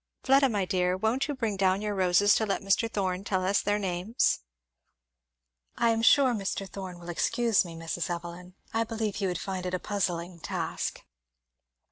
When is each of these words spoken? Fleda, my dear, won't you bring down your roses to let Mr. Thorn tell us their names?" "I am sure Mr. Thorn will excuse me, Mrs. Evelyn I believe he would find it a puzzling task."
Fleda, 0.23 0.49
my 0.49 0.65
dear, 0.65 0.97
won't 0.97 1.27
you 1.27 1.35
bring 1.35 1.55
down 1.57 1.79
your 1.79 1.93
roses 1.93 2.33
to 2.33 2.45
let 2.47 2.63
Mr. 2.63 2.91
Thorn 2.91 3.23
tell 3.23 3.45
us 3.45 3.61
their 3.61 3.77
names?" 3.77 4.39
"I 5.77 5.91
am 5.91 6.01
sure 6.01 6.33
Mr. 6.33 6.67
Thorn 6.67 6.97
will 6.99 7.09
excuse 7.09 7.63
me, 7.63 7.75
Mrs. 7.75 8.09
Evelyn 8.09 8.55
I 8.73 8.83
believe 8.83 9.17
he 9.17 9.27
would 9.27 9.37
find 9.37 9.63
it 9.63 9.75
a 9.75 9.79
puzzling 9.79 10.39
task." 10.39 11.03